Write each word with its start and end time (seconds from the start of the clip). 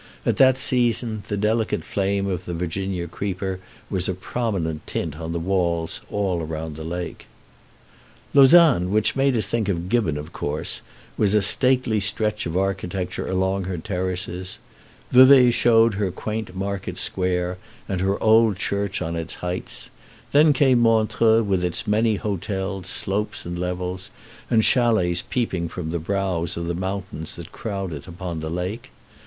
At 0.25 0.37
that 0.37 0.57
season 0.57 1.21
the 1.27 1.37
delicate 1.37 1.83
flame 1.85 2.25
of 2.25 2.45
the 2.45 2.55
Virginia 2.55 3.05
creeper 3.07 3.59
was 3.87 4.09
a 4.09 4.15
prominent 4.15 4.87
tint 4.87 5.17
on 5.19 5.31
the 5.31 5.37
walls 5.37 6.01
all 6.09 6.39
round 6.43 6.75
the 6.75 6.83
lake. 6.83 7.27
Lausanne, 8.33 8.89
which 8.89 9.15
made 9.15 9.37
us 9.37 9.45
think 9.45 9.67
Gibbon, 9.89 10.17
of 10.17 10.33
course, 10.33 10.81
was 11.17 11.35
a 11.35 11.41
stately 11.43 11.99
stretch 11.99 12.47
of 12.47 12.57
architecture 12.57 13.27
along 13.27 13.65
her 13.65 13.77
terraces; 13.77 14.57
Vevay 15.11 15.51
showed 15.51 15.93
us 15.93 15.99
her 15.99 16.09
quaint 16.09 16.55
market 16.55 16.97
square, 16.97 17.59
and 17.87 18.01
her 18.01 18.17
old 18.23 18.57
church 18.57 19.03
on 19.03 19.15
its 19.15 19.35
heights; 19.35 19.91
then 20.31 20.51
came 20.51 20.79
Montreux 20.79 21.43
with 21.43 21.63
its 21.63 21.85
many 21.85 22.15
hotelled 22.17 22.87
slopes 22.87 23.45
and 23.45 23.59
levels, 23.59 24.09
and 24.49 24.65
chalets 24.65 25.21
peeping 25.21 25.67
from 25.67 25.91
the 25.91 25.99
brows 25.99 26.57
of 26.57 26.65
the 26.65 26.73
mountains 26.73 27.35
that 27.35 27.51
crowd 27.51 27.93
it 27.93 28.07
upon 28.07 28.39
the 28.39 28.49
lake. 28.49 28.89